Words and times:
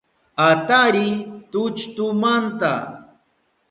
Atariy 0.47 1.13
tulltumanta 1.51 2.71